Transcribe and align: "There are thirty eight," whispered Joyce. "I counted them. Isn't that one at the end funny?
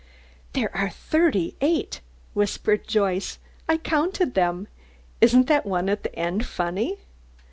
"There 0.53 0.75
are 0.75 0.89
thirty 0.89 1.55
eight," 1.61 2.01
whispered 2.33 2.87
Joyce. 2.87 3.37
"I 3.69 3.77
counted 3.77 4.33
them. 4.33 4.67
Isn't 5.21 5.45
that 5.45 5.63
one 5.67 5.89
at 5.89 6.01
the 6.01 6.15
end 6.17 6.43
funny? 6.43 6.97